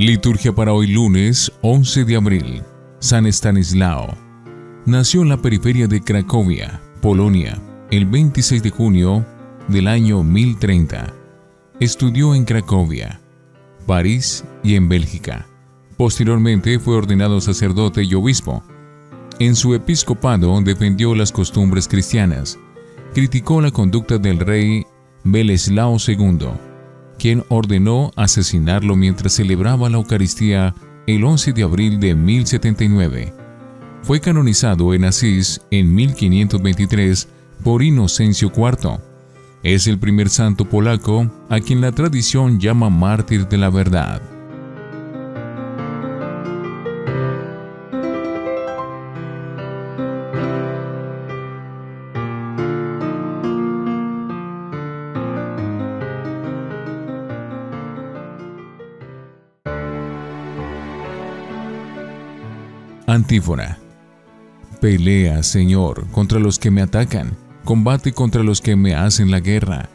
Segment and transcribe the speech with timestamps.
[0.00, 2.62] Liturgia para hoy lunes 11 de abril.
[3.00, 4.16] San Estanislao.
[4.86, 9.26] Nació en la periferia de Cracovia, Polonia, el 26 de junio
[9.68, 11.12] del año 1030.
[11.80, 13.20] Estudió en Cracovia,
[13.86, 15.46] París y en Bélgica.
[15.98, 18.62] Posteriormente fue ordenado sacerdote y obispo.
[19.38, 22.58] En su episcopado defendió las costumbres cristianas.
[23.12, 24.82] Criticó la conducta del rey
[25.24, 26.48] Beleslao II,
[27.20, 30.74] quien ordenó asesinarlo mientras celebraba la Eucaristía
[31.06, 33.34] el 11 de abril de 1079.
[34.02, 37.28] Fue canonizado en Asís en 1523
[37.62, 38.98] por Inocencio IV.
[39.62, 44.22] Es el primer santo polaco a quien la tradición llama mártir de la verdad.
[63.10, 63.76] Antífona.
[64.80, 69.88] Pelea, Señor, contra los que me atacan, combate contra los que me hacen la guerra.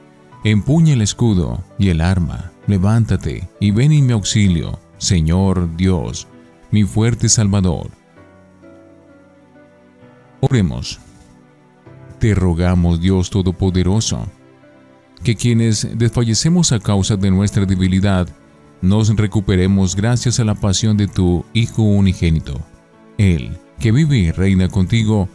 [0.44, 6.27] Empuña el escudo y el arma, levántate y ven en mi auxilio, Señor Dios,
[6.72, 7.89] mi fuerte Salvador.
[10.41, 11.00] Oremos.
[12.19, 14.27] Te rogamos, Dios Todopoderoso,
[15.23, 18.27] que quienes desfallecemos a causa de nuestra debilidad,
[18.81, 22.59] nos recuperemos gracias a la pasión de tu Hijo unigénito
[23.17, 25.30] él, que vive y reina contigo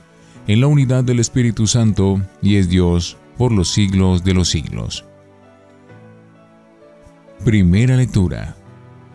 [0.47, 5.05] en la unidad del Espíritu Santo y es Dios por los siglos de los siglos.
[7.45, 8.57] Primera lectura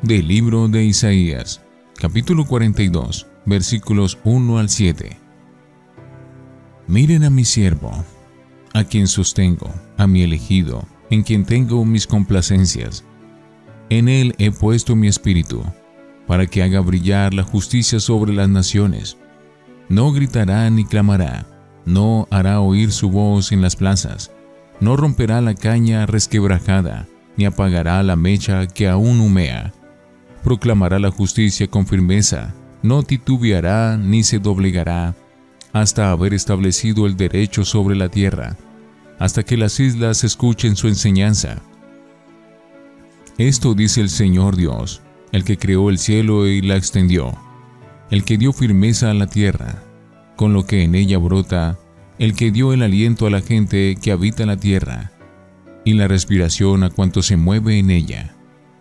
[0.02, 1.62] del libro de Isaías,
[1.96, 5.18] capítulo 42, versículos 1 al 7.
[6.88, 7.92] Miren a mi siervo,
[8.74, 13.04] a quien sostengo, a mi elegido, en quien tengo mis complacencias.
[13.90, 15.64] En él he puesto mi espíritu
[16.28, 19.18] para que haga brillar la justicia sobre las naciones.
[19.90, 21.46] No gritará ni clamará,
[21.86, 24.32] no hará oír su voz en las plazas,
[24.80, 29.74] no romperá la caña resquebrajada, ni apagará la mecha que aún humea.
[30.44, 35.16] Proclamará la justicia con firmeza, no titubeará ni se doblegará,
[35.74, 38.56] hasta haber establecido el derecho sobre la tierra,
[39.20, 41.62] hasta que las islas escuchen su enseñanza.
[43.38, 47.34] Esto dice el Señor Dios, el que creó el cielo y la extendió,
[48.12, 49.84] el que dio firmeza a la tierra,
[50.36, 51.78] con lo que en ella brota,
[52.20, 55.12] el que dio el aliento a la gente que habita la tierra,
[55.84, 58.36] y la respiración a cuanto se mueve en ella.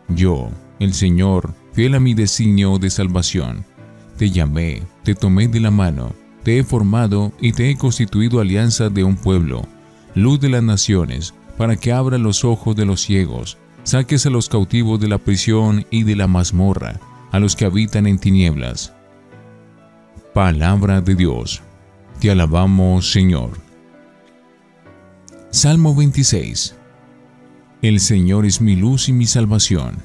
[0.08, 3.64] Yo, el Señor, fiel a mi designio de salvación,
[4.16, 8.90] te llamé, te tomé de la mano, te he formado y te he constituido alianza
[8.90, 9.66] de un pueblo,
[10.14, 14.48] luz de las naciones, para que abra los ojos de los ciegos, Saques a los
[14.48, 16.98] cautivos de la prisión y de la mazmorra,
[17.30, 18.94] a los que habitan en tinieblas.
[20.32, 21.62] Palabra de Dios.
[22.18, 23.50] Te alabamos, Señor.
[25.50, 26.74] Salmo 26.
[27.82, 29.98] El Señor es mi luz y mi salvación.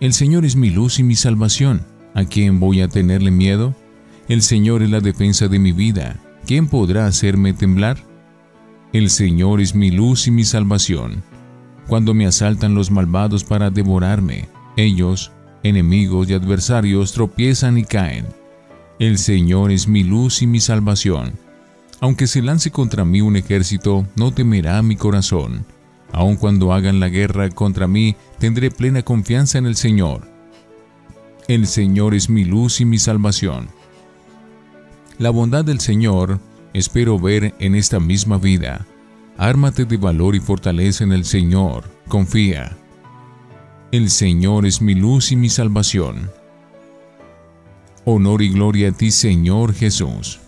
[0.00, 1.86] El Señor es mi luz y mi salvación.
[2.14, 3.76] ¿A quién voy a tenerle miedo?
[4.28, 6.20] El Señor es la defensa de mi vida.
[6.48, 7.96] ¿Quién podrá hacerme temblar?
[8.92, 11.22] El Señor es mi luz y mi salvación
[11.86, 14.48] cuando me asaltan los malvados para devorarme.
[14.76, 18.26] Ellos, enemigos y adversarios, tropiezan y caen.
[18.98, 21.32] El Señor es mi luz y mi salvación.
[22.00, 25.64] Aunque se lance contra mí un ejército, no temerá mi corazón.
[26.12, 30.28] Aun cuando hagan la guerra contra mí, tendré plena confianza en el Señor.
[31.48, 33.68] El Señor es mi luz y mi salvación.
[35.18, 36.40] La bondad del Señor
[36.72, 38.86] espero ver en esta misma vida
[39.36, 42.76] Ármate de valor y fortaleza en el Señor, confía.
[43.90, 46.30] El Señor es mi luz y mi salvación.
[48.04, 50.40] Honor y gloria a ti, Señor Jesús.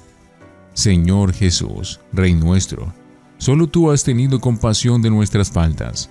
[0.72, 2.92] Señor Jesús, Rey nuestro,
[3.38, 6.10] solo tú has tenido compasión de nuestras faltas.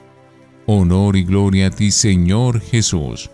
[0.66, 3.30] Honor y gloria a ti, Señor Jesús.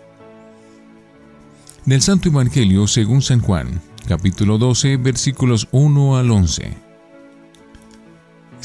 [1.84, 6.91] Del Santo Evangelio según San Juan, capítulo 12, versículos 1 al 11.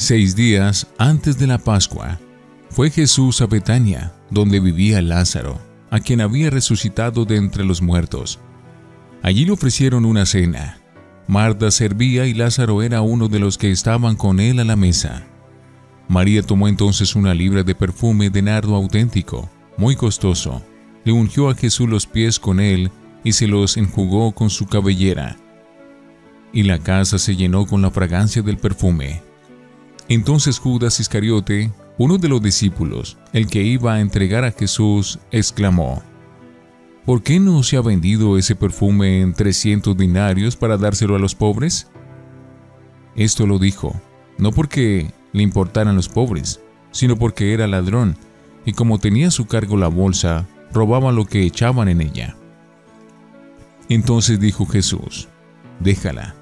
[0.00, 2.20] Seis días antes de la Pascua,
[2.70, 5.60] fue Jesús a Betania, donde vivía Lázaro,
[5.90, 8.38] a quien había resucitado de entre los muertos.
[9.24, 10.80] Allí le ofrecieron una cena.
[11.26, 15.26] Marta servía y Lázaro era uno de los que estaban con él a la mesa.
[16.06, 20.62] María tomó entonces una libra de perfume de nardo auténtico, muy costoso,
[21.04, 22.92] le ungió a Jesús los pies con él
[23.24, 25.36] y se los enjugó con su cabellera.
[26.52, 29.26] Y la casa se llenó con la fragancia del perfume.
[30.08, 36.02] Entonces Judas Iscariote, uno de los discípulos, el que iba a entregar a Jesús, exclamó,
[37.04, 41.34] ¿por qué no se ha vendido ese perfume en 300 dinarios para dárselo a los
[41.34, 41.88] pobres?
[43.16, 44.00] Esto lo dijo,
[44.38, 48.16] no porque le importaran los pobres, sino porque era ladrón,
[48.64, 52.36] y como tenía a su cargo la bolsa, robaba lo que echaban en ella.
[53.88, 55.28] Entonces dijo Jesús,
[55.80, 56.34] déjala.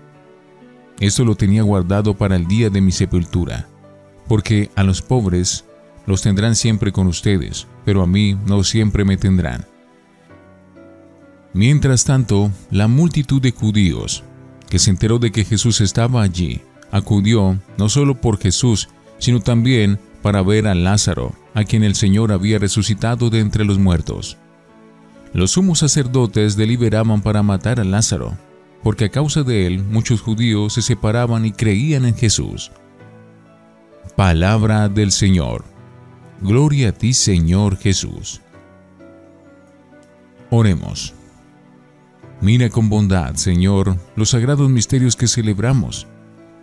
[1.01, 3.69] Esto lo tenía guardado para el día de mi sepultura,
[4.29, 5.65] porque a los pobres
[6.07, 9.67] los tendrán siempre con ustedes, pero a mí no siempre me tendrán.
[11.53, 14.25] Mientras tanto, la multitud de judíos,
[14.69, 16.61] que se enteró de que Jesús estaba allí,
[16.91, 18.89] acudió no solo por Jesús,
[19.19, 23.79] sino también para ver a Lázaro, a quien el Señor había resucitado de entre los
[23.79, 24.37] muertos.
[25.33, 28.37] Los sumos sacerdotes deliberaban para matar a Lázaro,
[28.87, 32.71] porque a causa de él muchos judíos se separaban y creían en Jesús.
[34.15, 35.65] Palabra del Señor.
[36.41, 38.43] Gloria a ti, Señor Jesús.
[40.51, 41.15] Oremos.
[42.41, 46.07] Mira con bondad, Señor, los sagrados misterios que celebramos,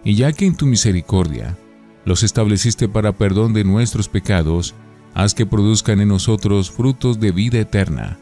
[0.06, 1.58] y ya que en tu misericordia
[2.06, 4.76] los estableciste para perdón de nuestros pecados,
[5.14, 8.18] haz que produzcan en nosotros frutos de vida eterna.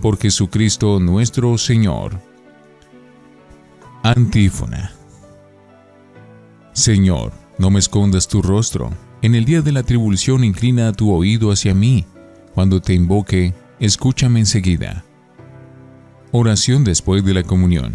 [0.00, 2.31] Por Jesucristo nuestro Señor.
[4.04, 4.90] Antífona.
[6.72, 8.90] Señor, no me escondas tu rostro.
[9.22, 12.04] En el día de la tribulación inclina tu oído hacia mí.
[12.52, 15.04] Cuando te invoque, escúchame enseguida.
[16.32, 17.94] Oración después de la comunión.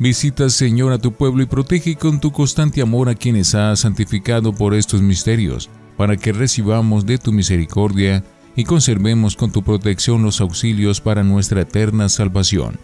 [0.00, 4.52] Visita, Señor, a tu pueblo y protege con tu constante amor a quienes has santificado
[4.52, 8.24] por estos misterios, para que recibamos de tu misericordia
[8.56, 12.80] y conservemos con tu protección los auxilios para nuestra eterna salvación.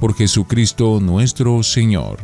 [0.00, 2.18] Por Jesucristo nuestro Señor.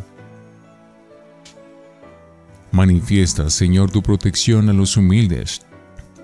[2.71, 5.63] Manifiesta, Señor, tu protección a los humildes,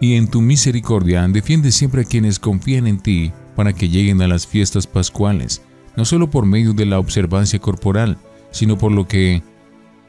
[0.01, 4.29] y en tu misericordia defiende siempre a quienes confían en ti para que lleguen a
[4.29, 5.63] las fiestas pascuales,
[5.97, 8.19] no solo por medio de la observancia corporal,
[8.51, 9.43] sino por lo que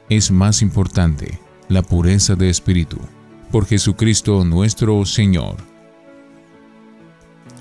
[0.10, 2.98] es más importante, la pureza de espíritu.
[3.52, 5.58] Por Jesucristo nuestro Señor.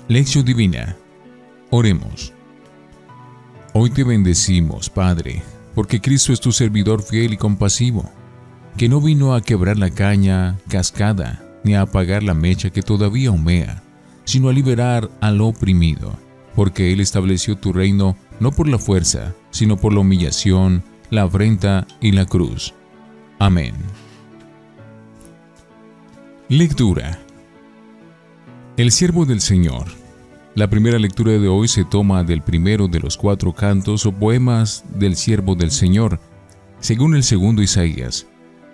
[0.07, 0.95] Lección Divina.
[1.69, 2.33] Oremos.
[3.81, 5.41] Hoy te bendecimos, Padre,
[5.73, 8.11] porque Cristo es tu servidor fiel y compasivo,
[8.75, 13.31] que no vino a quebrar la caña cascada, ni a apagar la mecha que todavía
[13.31, 13.81] humea,
[14.25, 16.11] sino a liberar al oprimido,
[16.57, 21.87] porque Él estableció tu reino no por la fuerza, sino por la humillación, la afrenta
[22.01, 22.73] y la cruz.
[23.39, 23.75] Amén.
[26.49, 27.17] Lectura.
[28.75, 29.98] El siervo del Señor.
[30.55, 34.83] La primera lectura de hoy se toma del primero de los cuatro cantos o poemas
[34.95, 36.19] del siervo del Señor,
[36.79, 38.25] según el segundo Isaías.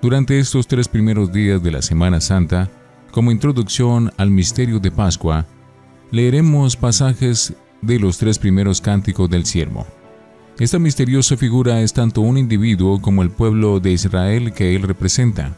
[0.02, 2.70] Durante estos tres primeros días de la Semana Santa,
[3.12, 5.46] como introducción al misterio de Pascua,
[6.12, 9.86] leeremos pasajes de los tres primeros cánticos del siervo.
[10.58, 15.58] Esta misteriosa figura es tanto un individuo como el pueblo de Israel que él representa.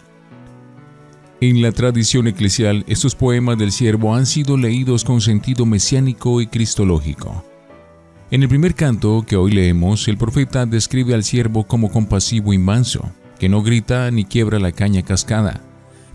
[1.39, 6.47] En la tradición eclesial, estos poemas del siervo han sido leídos con sentido mesiánico y
[6.47, 7.45] cristológico.
[8.31, 12.57] En el primer canto que hoy leemos, el profeta describe al siervo como compasivo y
[12.57, 15.61] manso, que no grita ni quiebra la caña cascada,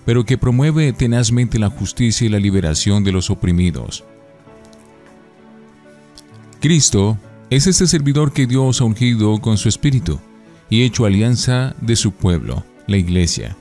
[0.04, 4.02] pero que promueve tenazmente la justicia y la liberación de los oprimidos.
[6.60, 7.16] Cristo
[7.48, 10.18] es este servidor que Dios ha ungido con su espíritu
[10.68, 13.56] y hecho alianza de su pueblo, la iglesia.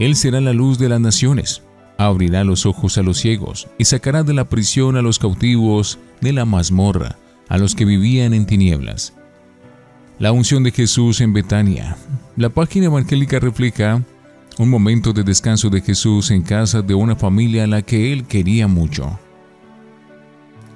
[0.00, 1.62] Él será la luz de las naciones,
[1.98, 6.32] abrirá los ojos a los ciegos y sacará de la prisión a los cautivos de
[6.32, 7.18] la mazmorra,
[7.50, 9.12] a los que vivían en tinieblas.
[10.18, 11.98] La unción de Jesús en Betania.
[12.38, 14.02] La página evangélica refleja
[14.56, 18.24] un momento de descanso de Jesús en casa de una familia a la que él
[18.24, 19.18] quería mucho.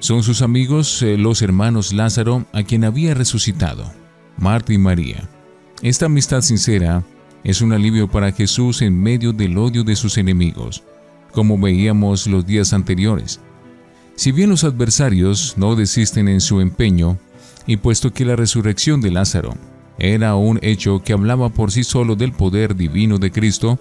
[0.00, 3.90] Son sus amigos eh, los hermanos Lázaro a quien había resucitado,
[4.36, 5.30] Marta y María.
[5.80, 7.02] Esta amistad sincera
[7.44, 10.82] es un alivio para Jesús en medio del odio de sus enemigos,
[11.30, 13.40] como veíamos los días anteriores.
[14.16, 17.18] Si bien los adversarios no desisten en su empeño,
[17.66, 19.54] y puesto que la resurrección de Lázaro
[19.98, 23.78] era un hecho que hablaba por sí solo del poder divino de Cristo,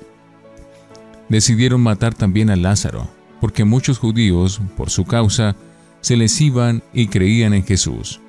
[1.30, 3.08] decidieron matar también a Lázaro,
[3.42, 5.56] porque muchos judíos, por su causa,
[6.02, 8.20] se les iban y creían en Jesús.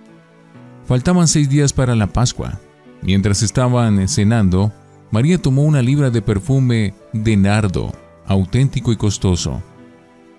[0.86, 2.60] Faltaban seis días para la Pascua.
[3.02, 4.72] Mientras estaban cenando,
[5.14, 7.92] María tomó una libra de perfume de nardo,
[8.26, 9.62] auténtico y costoso.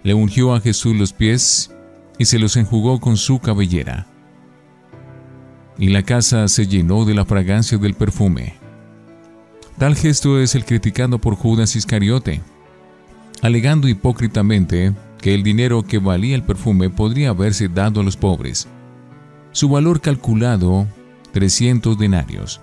[0.04, 1.72] Le ungió a Jesús los pies
[2.18, 4.06] y se los enjugó con su cabellera
[5.78, 8.56] y la casa se llenó de la fragancia del perfume.
[9.78, 12.42] Tal gesto es el criticado por Judas Iscariote,
[13.42, 18.68] alegando hipócritamente que el dinero que valía el perfume podría haberse dado a los pobres.
[19.54, 20.86] Su valor calculado,
[21.32, 22.60] 300 denarios.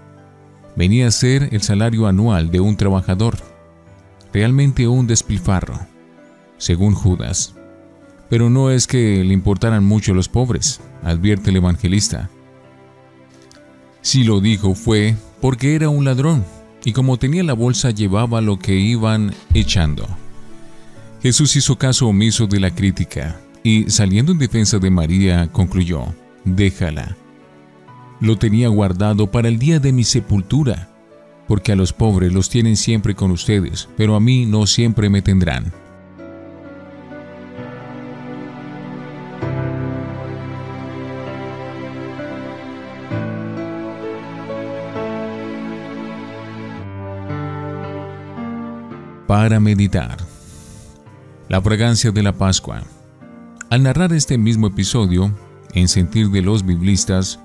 [0.76, 3.36] Venía a ser el salario anual de un trabajador.
[4.32, 5.78] Realmente un despilfarro,
[6.56, 7.54] según Judas.
[8.30, 12.30] Pero no es que le importaran mucho los pobres, advierte el evangelista.
[14.00, 16.44] Si lo dijo fue porque era un ladrón,
[16.84, 20.06] y como tenía la bolsa llevaba lo que iban echando.
[21.22, 26.06] Jesús hizo caso omiso de la crítica y, saliendo en defensa de María, concluyó,
[26.44, 27.16] déjala.
[28.22, 30.88] Lo tenía guardado para el día de mi sepultura,
[31.48, 35.22] porque a los pobres los tienen siempre con ustedes, pero a mí no siempre me
[35.22, 35.72] tendrán.
[49.26, 50.16] Para meditar.
[51.48, 52.84] La fragancia de la Pascua.
[53.68, 55.36] Al narrar este mismo episodio,
[55.74, 57.40] en sentir de los biblistas,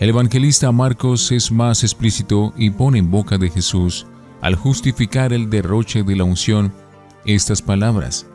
[0.00, 4.06] el evangelista Marcos es más explícito y pone en boca de Jesús,
[4.40, 6.72] al justificar el derroche de la unción,
[7.26, 8.26] estas palabras.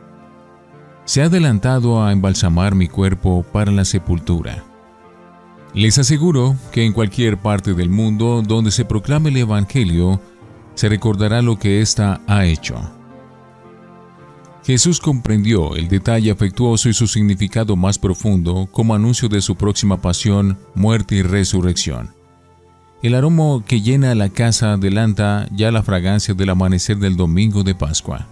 [1.05, 4.63] Se ha adelantado a embalsamar mi cuerpo para la sepultura.
[5.73, 10.21] Les aseguro que en cualquier parte del mundo donde se proclame el Evangelio,
[10.75, 12.75] se recordará lo que ésta ha hecho.
[14.65, 20.01] Jesús comprendió el detalle afectuoso y su significado más profundo como anuncio de su próxima
[20.01, 22.15] pasión, muerte y resurrección.
[23.03, 27.75] El aroma que llena la casa adelanta ya la fragancia del amanecer del domingo de
[27.75, 28.25] Pascua.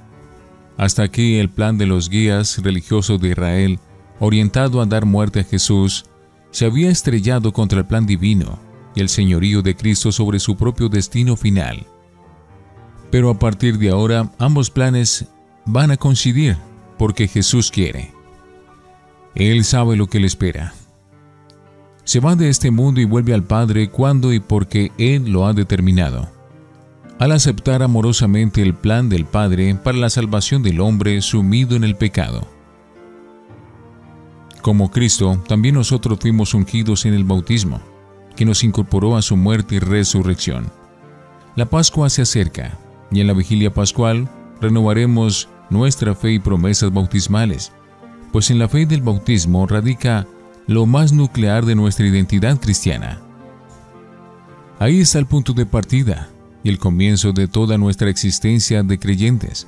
[0.75, 3.79] Hasta aquí el plan de los guías religiosos de Israel,
[4.19, 6.05] orientado a dar muerte a Jesús,
[6.49, 8.57] se había estrellado contra el plan divino
[8.95, 11.85] y el señorío de Cristo sobre su propio destino final.
[13.11, 15.27] Pero a partir de ahora ambos planes
[15.65, 16.57] van a coincidir
[16.97, 18.11] porque Jesús quiere.
[19.35, 20.73] Él sabe lo que le espera.
[22.03, 25.53] Se va de este mundo y vuelve al Padre cuando y porque Él lo ha
[25.53, 26.29] determinado.
[27.17, 31.95] Al aceptar amorosamente el plan del Padre para la salvación del hombre sumido en el
[31.95, 32.47] pecado.
[34.61, 37.81] Como Cristo, también nosotros fuimos ungidos en el bautismo,
[38.35, 40.71] que nos incorporó a su muerte y resurrección.
[41.55, 42.77] La Pascua se acerca,
[43.11, 44.29] y en la vigilia pascual
[44.59, 47.73] renovaremos nuestra fe y promesas bautismales,
[48.31, 50.25] pues en la fe del bautismo radica
[50.67, 53.19] lo más nuclear de nuestra identidad cristiana.
[54.79, 56.29] Ahí está el punto de partida
[56.63, 59.67] y el comienzo de toda nuestra existencia de creyentes.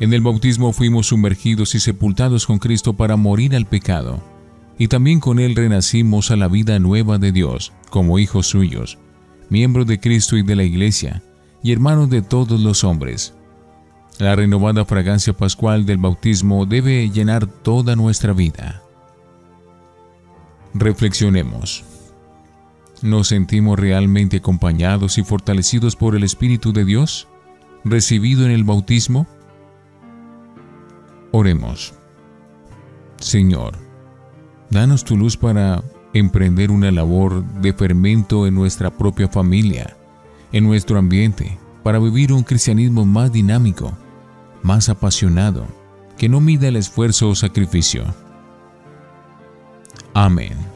[0.00, 4.22] En el bautismo fuimos sumergidos y sepultados con Cristo para morir al pecado,
[4.78, 8.98] y también con Él renacimos a la vida nueva de Dios, como hijos suyos,
[9.48, 11.22] miembros de Cristo y de la Iglesia,
[11.62, 13.34] y hermanos de todos los hombres.
[14.22, 18.80] La renovada fragancia pascual del bautismo debe llenar toda nuestra vida.
[20.74, 21.82] Reflexionemos.
[23.02, 27.26] ¿Nos sentimos realmente acompañados y fortalecidos por el Espíritu de Dios,
[27.82, 29.26] recibido en el bautismo?
[31.32, 31.92] Oremos.
[33.18, 33.72] Señor,
[34.70, 35.82] danos tu luz para
[36.14, 39.96] emprender una labor de fermento en nuestra propia familia,
[40.52, 43.92] en nuestro ambiente, para vivir un cristianismo más dinámico,
[44.62, 45.66] más apasionado,
[46.16, 48.04] que no mida el esfuerzo o sacrificio.
[50.14, 50.71] Amén.